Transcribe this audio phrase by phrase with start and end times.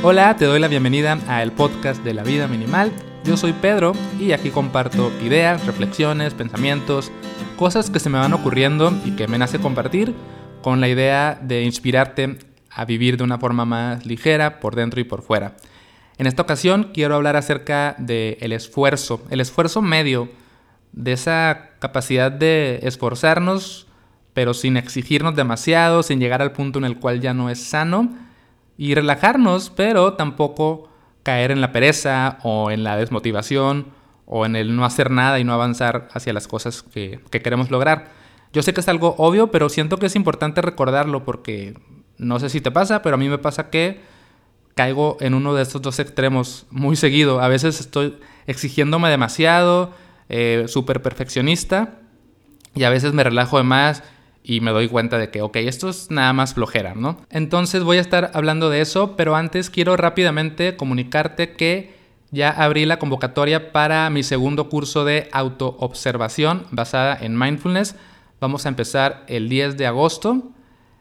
[0.00, 2.92] Hola, te doy la bienvenida a el podcast de la vida minimal.
[3.24, 7.10] Yo soy Pedro y aquí comparto ideas, reflexiones, pensamientos,
[7.56, 10.14] cosas que se me van ocurriendo y que me nace compartir
[10.62, 12.38] con la idea de inspirarte
[12.70, 15.56] a vivir de una forma más ligera por dentro y por fuera.
[16.16, 20.28] En esta ocasión quiero hablar acerca del esfuerzo, el esfuerzo medio,
[20.92, 23.88] de esa capacidad de esforzarnos
[24.32, 28.27] pero sin exigirnos demasiado, sin llegar al punto en el cual ya no es sano
[28.78, 30.88] y relajarnos, pero tampoco
[31.24, 33.88] caer en la pereza o en la desmotivación
[34.24, 38.12] o en el no hacer nada y no avanzar hacia las cosas que, queremos lograr.
[38.52, 41.74] Yo sé que es algo obvio, pero siento que es importante recordarlo porque
[42.16, 44.00] no sé si te pasa, pero a mí me pasa que
[44.74, 47.40] caigo en uno de estos dos extremos muy seguido.
[47.40, 49.92] A veces estoy exigiéndome demasiado,
[50.28, 51.94] eh, súper perfeccionista,
[52.74, 54.04] y a veces me relajo de más
[54.48, 57.20] y me doy cuenta de que, ok, esto es nada más flojera, ¿no?
[57.28, 61.94] Entonces voy a estar hablando de eso, pero antes quiero rápidamente comunicarte que
[62.30, 67.94] ya abrí la convocatoria para mi segundo curso de autoobservación basada en mindfulness.
[68.40, 70.42] Vamos a empezar el 10 de agosto.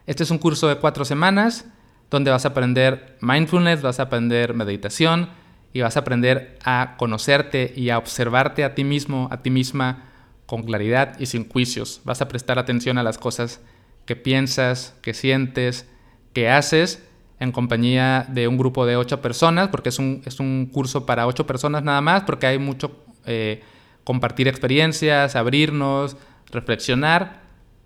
[0.07, 1.67] Este es un curso de cuatro semanas
[2.11, 5.29] donde vas a aprender mindfulness, vas a aprender meditación
[5.71, 10.03] y vas a aprender a conocerte y a observarte a ti mismo, a ti misma
[10.47, 12.01] con claridad y sin juicios.
[12.03, 13.61] Vas a prestar atención a las cosas
[14.05, 15.85] que piensas, que sientes,
[16.33, 17.03] que haces
[17.39, 21.27] en compañía de un grupo de ocho personas, porque es un, es un curso para
[21.27, 23.61] ocho personas nada más, porque hay mucho eh,
[24.03, 26.17] compartir experiencias, abrirnos,
[26.49, 27.41] reflexionar.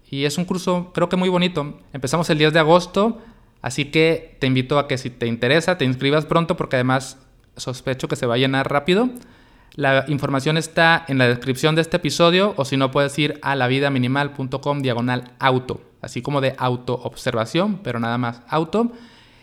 [0.09, 1.79] Y es un curso creo que muy bonito.
[1.91, 3.19] Empezamos el 10 de agosto,
[3.61, 7.17] así que te invito a que si te interesa te inscribas pronto, porque además
[7.57, 9.09] sospecho que se va a llenar rápido.
[9.75, 13.55] La información está en la descripción de este episodio o si no puedes ir a
[13.55, 18.91] lavidaminimal.com diagonal auto, así como de autoobservación, pero nada más auto.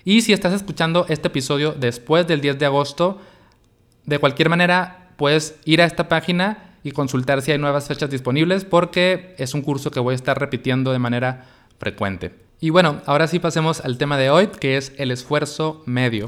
[0.05, 3.21] Y si estás escuchando este episodio después del 10 de agosto,
[4.05, 8.65] de cualquier manera puedes ir a esta página y consultar si hay nuevas fechas disponibles
[8.65, 11.47] porque es un curso que voy a estar repitiendo de manera
[11.79, 12.35] frecuente.
[12.61, 16.27] Y bueno, ahora sí pasemos al tema de hoy, que es el esfuerzo medio.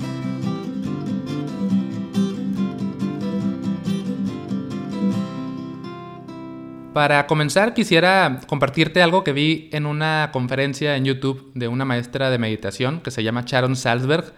[6.93, 12.31] Para comenzar, quisiera compartirte algo que vi en una conferencia en YouTube de una maestra
[12.31, 14.33] de meditación que se llama Sharon Salzberg.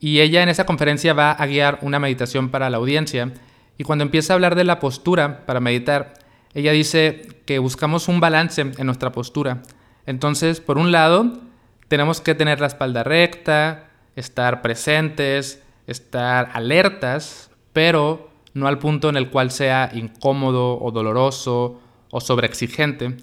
[0.00, 3.30] Y ella en esa conferencia va a guiar una meditación para la audiencia.
[3.76, 6.14] Y cuando empieza a hablar de la postura para meditar,
[6.54, 9.62] ella dice que buscamos un balance en nuestra postura.
[10.06, 11.40] Entonces, por un lado,
[11.88, 19.18] tenemos que tener la espalda recta, estar presentes, estar alertas, pero no al punto en
[19.18, 21.78] el cual sea incómodo o doloroso
[22.10, 23.18] o sobreexigente.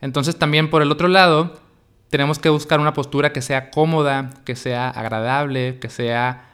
[0.00, 1.54] Entonces también por el otro lado,
[2.08, 6.50] tenemos que buscar una postura que sea cómoda, que sea agradable, que sea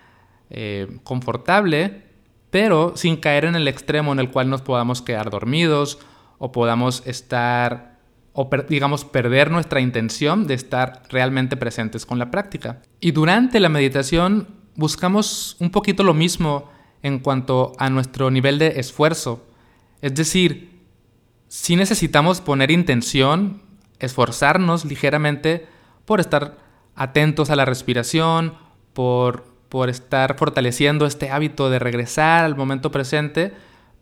[0.48, 2.04] eh, confortable,
[2.48, 5.98] pero sin caer en el extremo en el cual nos podamos quedar dormidos
[6.38, 7.98] o podamos estar,
[8.32, 12.80] o digamos, perder nuestra intención de estar realmente presentes con la práctica.
[12.98, 16.71] Y durante la meditación buscamos un poquito lo mismo
[17.02, 19.44] en cuanto a nuestro nivel de esfuerzo.
[20.00, 20.80] Es decir,
[21.48, 23.62] si necesitamos poner intención,
[23.98, 25.66] esforzarnos ligeramente
[26.04, 26.58] por estar
[26.94, 28.54] atentos a la respiración,
[28.92, 33.52] por, por estar fortaleciendo este hábito de regresar al momento presente,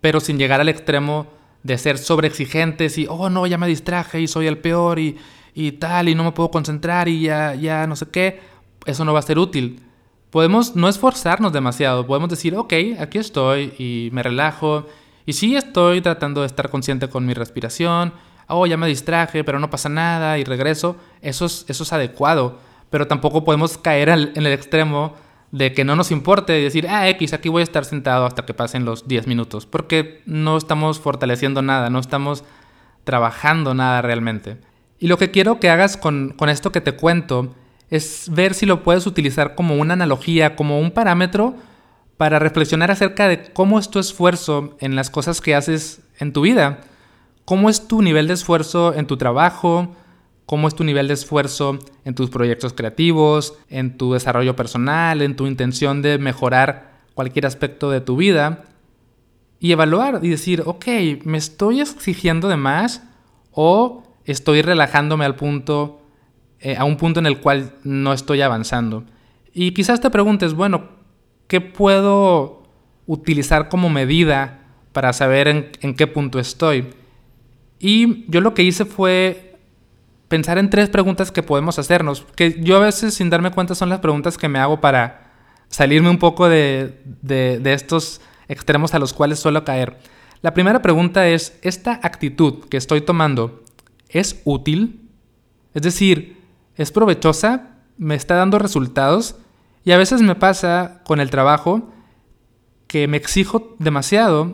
[0.01, 1.27] pero sin llegar al extremo
[1.63, 5.19] de ser sobreexigentes y, oh no, ya me distraje y soy el peor y,
[5.55, 8.41] y tal, y no me puedo concentrar y ya, ya no sé qué,
[8.87, 9.83] eso no va a ser útil
[10.31, 14.87] podemos no esforzarnos demasiado, podemos decir, ok, aquí estoy y me relajo,
[15.27, 18.13] y sí estoy tratando de estar consciente con mi respiración,
[18.49, 22.59] oh, ya me distraje, pero no pasa nada y regreso, eso es, eso es adecuado,
[22.91, 25.15] pero tampoco podemos caer en el extremo
[25.53, 28.55] de que no nos importe decir, ah, X, aquí voy a estar sentado hasta que
[28.55, 32.45] pasen los 10 minutos, porque no estamos fortaleciendo nada, no estamos
[33.05, 34.59] trabajando nada realmente.
[34.99, 37.55] Y lo que quiero que hagas con, con esto que te cuento
[37.91, 41.55] es ver si lo puedes utilizar como una analogía, como un parámetro
[42.17, 46.43] para reflexionar acerca de cómo es tu esfuerzo en las cosas que haces en tu
[46.43, 46.81] vida.
[47.45, 49.97] ¿Cómo es tu nivel de esfuerzo en tu trabajo?
[50.47, 55.35] ¿Cómo es tu nivel de esfuerzo en tus proyectos creativos, en tu desarrollo personal, en
[55.35, 58.65] tu intención de mejorar cualquier aspecto de tu vida?
[59.59, 60.87] Y evaluar y decir, ok,
[61.25, 63.03] ¿me estoy exigiendo de más
[63.51, 66.00] o estoy relajándome al punto
[66.61, 69.05] eh, a un punto en el cual no estoy avanzando.
[69.55, 70.89] Y quizás te preguntes, bueno,
[71.47, 72.63] ¿qué puedo
[73.07, 74.61] utilizar como medida
[74.93, 76.89] para saber en, qué punto estoy?
[77.79, 79.57] Y yo lo que hice fue
[80.29, 83.89] pensar en tres preguntas que podemos hacernos, que yo a veces sin darme cuenta son
[83.89, 85.33] las preguntas que me hago para
[85.69, 89.97] salirme un poco de, de, de estos extremos a los cuales suelo caer.
[90.43, 93.63] La primera pregunta es, ¿esta actitud que estoy tomando
[94.09, 95.09] es útil?
[95.75, 96.40] Es decir,
[96.81, 97.77] ¿es provechosa?
[97.99, 99.37] ¿Me está dando resultados?
[99.85, 101.93] Y a veces me pasa con el trabajo
[102.87, 104.51] que me exijo demasiado,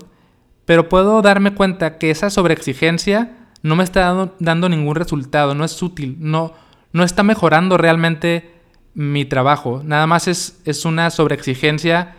[0.65, 5.81] pero puedo darme cuenta que esa sobreexigencia no me está dando, ningún resultado, no es
[5.81, 6.53] útil, no,
[6.93, 8.51] no está mejorando realmente
[8.95, 9.83] mi trabajo.
[9.85, 12.17] Nada más es, es una sobreexigencia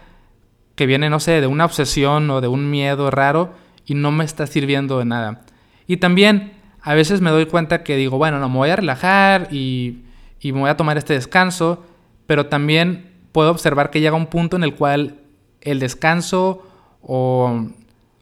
[0.75, 3.55] que viene, no sé, de una obsesión o de un miedo raro
[3.85, 5.41] y no me está sirviendo de nada.
[5.85, 6.56] Y también
[6.87, 10.03] a veces me doy cuenta que digo, bueno, no, me voy a relajar y,
[10.39, 11.83] y me voy a tomar este descanso,
[12.27, 15.19] pero también puedo observar que llega un punto en el cual
[15.59, 16.65] el descanso
[17.01, 17.67] o,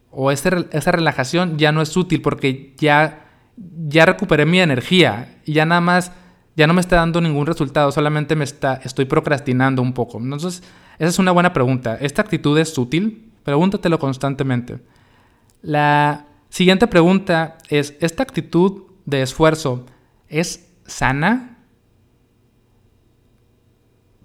[0.10, 5.68] o esa relajación ya no es útil porque ya, ya recuperé mi energía y ya
[5.68, 6.12] nada más,
[6.56, 10.18] ya no me está dando ningún resultado, solamente me está, estoy procrastinando un poco.
[10.18, 10.64] Entonces,
[10.98, 12.00] esa es una buena pregunta.
[12.02, 13.32] ¿Esta actitud es útil?
[13.44, 14.80] Pregúntatelo constantemente.
[15.62, 19.86] La siguiente pregunta es, ¿esta actitud de esfuerzo
[20.30, 21.58] es sana?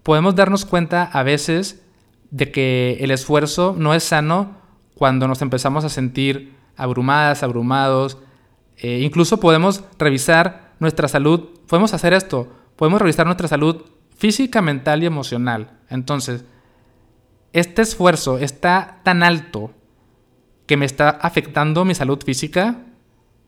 [0.04, 1.82] Podemos darnos cuenta a veces
[2.30, 4.58] de que el esfuerzo no es sano
[4.94, 8.18] cuando nos empezamos a sentir abrumadas, abrumados.
[8.76, 11.48] Eh, incluso podemos revisar nuestra salud.
[11.66, 12.46] Podemos hacer esto.
[12.76, 13.82] Podemos revisar nuestra salud
[14.16, 15.80] física, mental y emocional.
[15.88, 16.44] Entonces,
[17.52, 19.72] este esfuerzo está tan alto
[20.70, 22.76] que me está afectando mi salud física,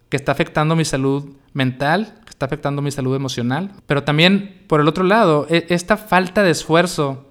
[0.08, 3.70] que está afectando mi salud mental, que está afectando mi salud emocional.
[3.86, 7.30] Pero también, por el otro lado, e, esta falta de esfuerzo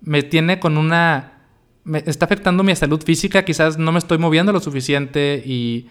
[0.00, 1.34] me tiene con una...
[1.84, 5.86] Me está afectando mi salud física, quizás no me estoy moviendo lo suficiente y,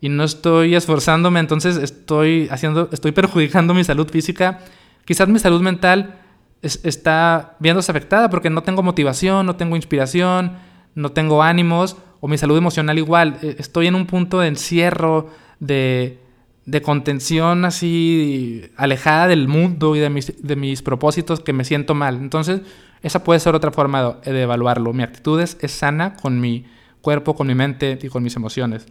[0.00, 4.60] no estoy esforzándome, entonces estoy haciendo, estoy perjudicando mi salud física.
[5.04, 6.20] Quizás mi salud mental
[6.62, 10.52] está viéndose afectada porque no tengo motivación, no tengo inspiración,
[10.94, 13.38] no tengo ánimos, o mi salud emocional igual.
[13.42, 15.30] E, estoy en un punto de encierro,
[15.60, 16.18] de,
[16.66, 21.94] de contención así alejada del mundo y de mis, de mis propósitos que me siento
[21.94, 22.16] mal.
[22.16, 22.60] Entonces,
[23.02, 24.92] esa puede ser otra forma de, evaluarlo.
[24.92, 26.66] Mi actitud es, sana con mi
[27.00, 28.86] cuerpo, con mi mente y con mis emociones.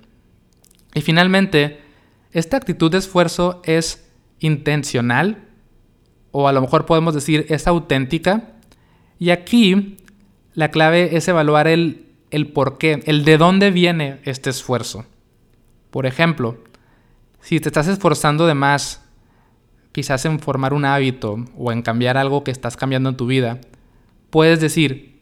[0.93, 1.81] Y finalmente,
[2.31, 5.43] esta actitud de esfuerzo es intencional
[6.31, 8.53] o a lo mejor podemos decir es auténtica.
[9.19, 9.97] Y aquí
[10.53, 12.04] la clave es evaluar el,
[12.35, 15.05] el por qué, el de dónde viene este esfuerzo.
[15.89, 16.57] Por ejemplo,
[17.39, 19.05] si te estás esforzando de más,
[19.93, 23.61] quizás en formar un hábito o en cambiar algo que estás cambiando en tu vida,
[24.31, 25.21] puedes decir,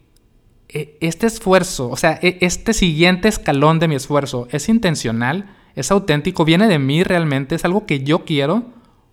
[0.68, 5.54] e, este esfuerzo, o sea, e, este siguiente escalón de mi esfuerzo, ¿es intencional?
[5.76, 6.44] ¿Es auténtico?
[6.44, 7.54] ¿Viene de mí realmente?
[7.54, 8.64] ¿Es algo que yo quiero?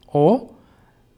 [0.07, 0.56] ¿O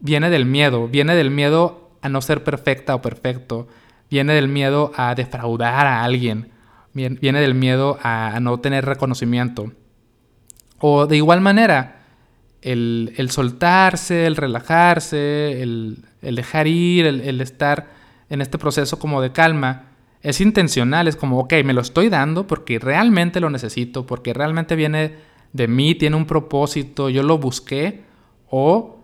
[0.02, 0.90] viene del miedo?
[0.90, 3.70] Viene del miedo a no ser perfecta o perfecto.
[4.10, 6.53] Viene del miedo a defraudar a alguien.
[6.94, 9.72] Viene del miedo a, no tener reconocimiento.
[10.80, 12.04] O de igual manera,
[12.62, 17.88] el, soltarse, el relajarse, el, dejar ir, el estar
[18.30, 19.94] en este proceso como de calma
[20.24, 24.76] es intencional, es como, ok, me lo estoy dando porque realmente lo necesito, porque realmente
[24.76, 25.16] viene
[25.52, 28.04] de mí, tiene un propósito, yo lo busqué,
[28.50, 29.04] o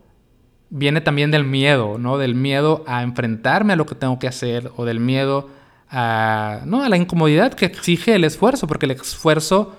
[0.69, 2.17] viene también del miedo, ¿no?
[2.17, 5.49] Del miedo a enfrentarme a lo que tengo que hacer, o del miedo
[5.89, 6.83] a, ¿no?
[6.83, 9.75] a la incomodidad que exige el esfuerzo, porque el esfuerzo,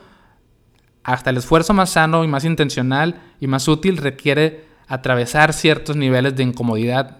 [1.05, 6.35] hasta el esfuerzo más sano y más intencional y más útil, requiere atravesar ciertos niveles
[6.35, 7.19] de incomodidad,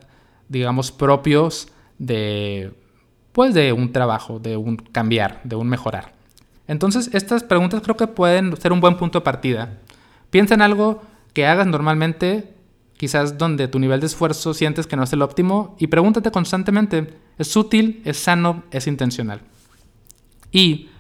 [0.49, 1.69] digamos, propios
[1.99, 2.73] de,
[3.33, 6.13] pues, de un trabajo, de un cambiar, de un mejorar.
[6.67, 9.79] Entonces, estas preguntas creo que pueden ser un buen punto de partida.
[10.31, 12.55] Piensa en algo que hagas normalmente,
[13.01, 17.15] quizás donde tu nivel de esfuerzo sientes que no es el óptimo, y pregúntate constantemente,
[17.39, 19.41] ¿es útil, es sano, es intencional?
[20.53, 20.91] Y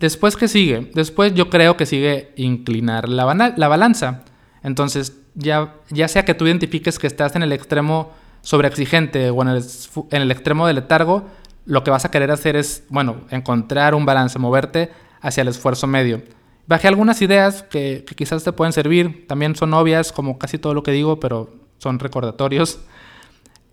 [0.00, 0.90] después, ¿qué sigue?
[0.94, 4.24] Después yo creo que sigue inclinar la, la balanza.
[4.62, 9.48] Entonces, ya, ya sea que tú identifiques que estás en el extremo sobreexigente o en
[9.48, 9.62] el,
[10.10, 11.26] en el extremo del letargo,
[11.66, 15.86] lo que vas a querer hacer es, bueno, encontrar un balance, moverte hacia el esfuerzo
[15.86, 16.22] medio.
[16.68, 20.82] Bajé algunas ideas que, quizás te pueden servir, también son obvias, como casi todo lo
[20.82, 22.80] que digo, pero son recordatorios.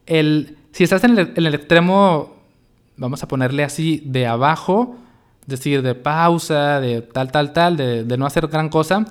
[0.05, 2.37] El, si estás en el, extremo,
[2.95, 4.95] vamos a ponerle así, de abajo,
[5.41, 9.05] es decir, de pausa, de tal, tal, tal, de, no hacer gran cosa,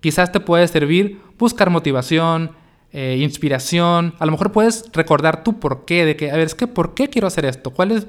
[0.00, 2.50] quizás te puede servir buscar motivación,
[2.92, 4.12] eh, inspiración.
[4.18, 6.92] A lo mejor puedes recordar tu por qué, de que, a ver, es que ¿por
[6.92, 7.70] qué quiero hacer esto?
[7.70, 8.06] ¿Cuál es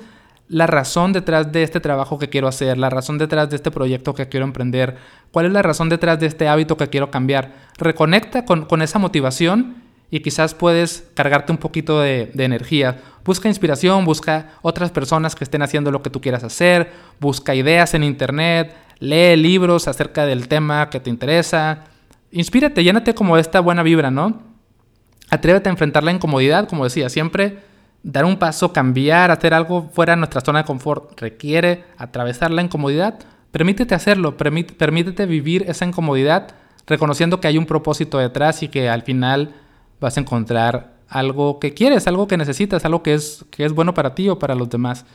[0.52, 2.78] la razón detrás de este trabajo que quiero hacer?
[2.78, 4.98] ¿La razón detrás de este proyecto que quiero emprender?
[5.32, 7.54] ¿Cuál es la razón detrás de este hábito que quiero cambiar?
[7.78, 9.76] Reconecta con, esa motivación
[10.10, 13.00] y quizás puedes cargarte un poquito de, energía.
[13.24, 16.92] Busca inspiración, busca otras personas que estén haciendo lo que tú quieras hacer,
[17.22, 21.86] busca ideas en internet, lee libros acerca del tema que te interesa.
[22.34, 24.42] Inspírate, llénate como esta buena vibra, ¿no?
[25.30, 27.71] Atrévete a enfrentar la incomodidad, como decía, siempre
[28.04, 32.62] dar un paso, cambiar, hacer algo fuera de nuestra zona de confort requiere atravesar la
[32.62, 33.20] incomodidad.
[33.52, 36.56] Permítete hacerlo, permítete vivir esa incomodidad
[36.88, 39.54] reconociendo que hay un propósito detrás y que al final
[40.00, 43.94] vas a encontrar algo que quieres, algo que necesitas, algo que es, que es bueno
[43.94, 45.06] para ti o para los demás.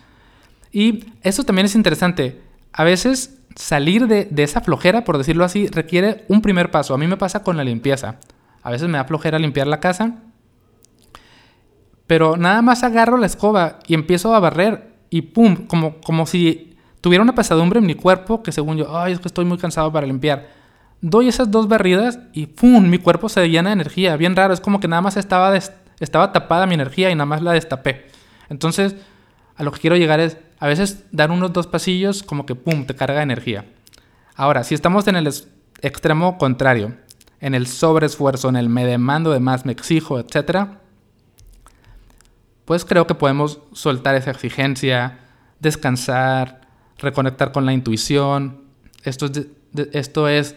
[0.71, 2.41] Y eso también es interesante.
[2.73, 6.95] A veces salir de, esa flojera, por decirlo así, requiere un primer paso.
[6.95, 8.17] A mí me pasa con la limpieza.
[8.63, 10.17] A veces me da flojera limpiar la casa,
[12.07, 16.77] pero nada más agarro la escoba y empiezo a barrer y pum, como, como si
[17.01, 19.93] tuviera una pesadumbre en mi cuerpo que según yo, ay, es que estoy muy cansado
[19.93, 20.57] para limpiar
[21.01, 22.89] doy esas dos barridas y ¡pum!
[22.89, 24.17] Mi cuerpo se llena de energía.
[24.17, 25.57] Bien raro, es como que nada más estaba,
[26.01, 28.07] estaba tapada mi energía y nada más la destapé.
[28.49, 28.97] Entonces,
[29.57, 32.87] a lo que quiero llegar es, a veces dar unos dos pasillos como que ¡pum!
[32.87, 33.67] te carga energía.
[34.35, 35.33] Ahora, si estamos en el
[35.83, 36.95] extremo contrario,
[37.41, 40.69] en el sobreesfuerzo, en el me demando de más, me exijo, etc.,
[42.67, 45.21] pues creo que podemos soltar esa exigencia,
[45.61, 46.63] descansar,
[46.99, 48.65] reconectar con la intuición.
[49.05, 49.47] Esto es,
[49.93, 50.57] esto es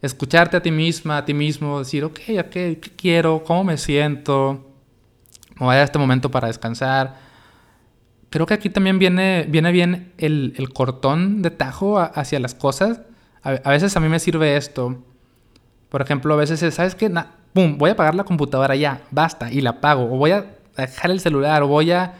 [0.00, 2.18] escucharte a ti misma, a ti mismo, decir, ok,
[2.50, 3.44] ¿qué, quiero?
[3.44, 4.72] ¿Cómo me siento?
[5.60, 7.18] Me voy a este momento para descansar.
[8.30, 13.02] Creo que aquí también viene, viene bien el, cortón de tajo hacia las cosas.
[13.42, 15.04] A, veces a mí me sirve esto.
[15.90, 17.12] Por ejemplo, a veces es, ¿sabes qué?
[17.52, 17.76] ¡Pum!
[17.76, 20.04] Voy a apagar la computadora ya, basta, y la apago.
[20.06, 20.46] O voy a
[20.76, 22.14] dejar el celular, o voy a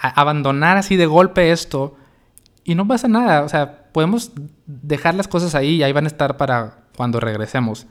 [0.00, 1.96] abandonar así de golpe esto.
[2.64, 3.42] Y no pasa nada.
[3.42, 4.32] O sea, podemos
[4.66, 7.86] dejar las cosas ahí y ahí van a estar para cuando regresemos.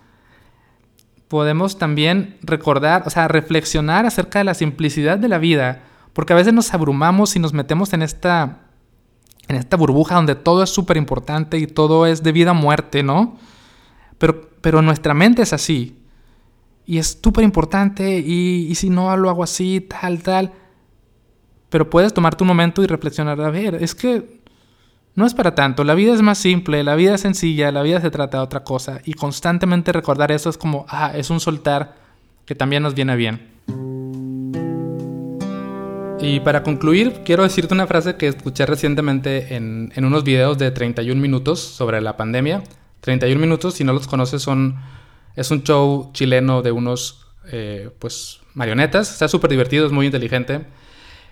[1.27, 5.81] Podemos también recordar, o sea, reflexionar acerca de la simplicidad de la vida,
[6.13, 8.59] porque a veces nos abrumamos y nos metemos en esta
[9.47, 13.03] en esta burbuja donde todo es súper importante y todo es de vida o muerte,
[13.03, 13.37] ¿no?
[14.17, 16.02] Pero, pero nuestra mente es así.
[16.85, 20.51] Y es súper importante y, y si no lo hago así, tal, tal.
[21.69, 24.41] Pero puedes tomarte un momento y reflexionar, a ver, es que
[25.15, 28.01] no es para tanto, la vida es más simple, la vida es sencilla, la vida
[28.01, 31.95] se trata de otra cosa y constantemente recordar eso es como, ah, es un soltar
[32.45, 33.53] que también nos viene bien.
[36.19, 41.21] Y para concluir, quiero decirte una frase que escuché recientemente en, unos videos de 31
[41.21, 42.63] minutos sobre la pandemia.
[43.01, 44.77] 31 minutos, si no los conoces, son,
[45.35, 49.11] es un show chileno de unos eh, pues, marionetas.
[49.11, 50.65] Está súper divertido, es muy inteligente.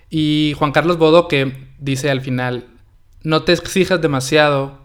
[0.09, 2.65] Y Juan Carlos Bodo que dice al final,
[3.23, 4.79] no te exijas demasiado,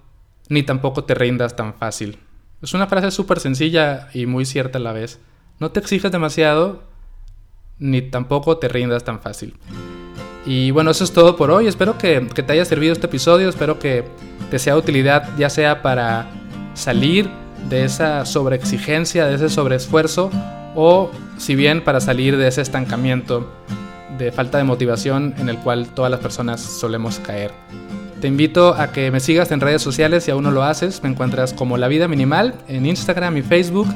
[0.48, 2.18] ni tampoco te rindas tan fácil.
[2.62, 5.20] Es una frase súper sencilla y muy cierta a la vez.
[5.58, 6.84] No te exijas demasiado,
[7.78, 9.54] ni tampoco te rindas tan fácil.
[10.44, 11.66] Y bueno, eso es todo por hoy.
[11.66, 13.48] Espero que, te haya servido este episodio.
[13.48, 14.04] Espero que
[14.50, 16.30] te sea de utilidad, ya sea para
[16.74, 17.28] salir
[17.68, 20.30] de esa sobreexigencia, de ese sobreesfuerzo,
[20.74, 23.50] o si bien para salir de ese estancamiento
[24.18, 27.52] de falta de motivación en el cual todas las personas solemos caer.
[28.20, 31.02] Te invito a que me sigas en redes sociales si aún no lo haces.
[31.02, 33.88] Me encuentras como La Vida Minimal en Instagram y Facebook.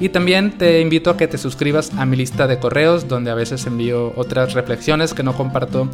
[0.00, 3.34] Y también te invito a que te suscribas a mi lista de correos donde a
[3.34, 5.88] veces envío otras reflexiones que no comparto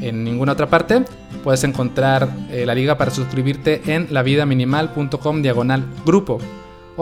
[0.00, 1.04] en ninguna otra parte.
[1.44, 6.38] Puedes encontrar eh, la liga para suscribirte en lavidaminimal.com diagonal grupo.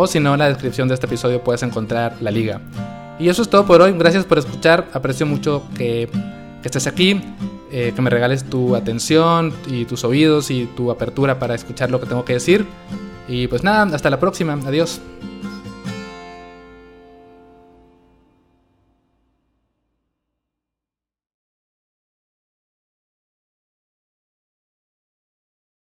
[0.01, 2.61] O si no, en la descripción de este episodio puedes encontrar la liga.
[3.19, 3.91] Y eso es todo por hoy.
[3.99, 4.87] Gracias por escuchar.
[4.93, 6.09] Aprecio mucho que,
[6.63, 7.21] estés aquí.
[7.73, 11.99] Eh, que me regales tu atención y tus oídos y tu apertura para escuchar lo
[11.99, 12.65] que tengo que decir.
[13.27, 14.53] Y pues nada, hasta la próxima.
[14.65, 15.01] Adiós.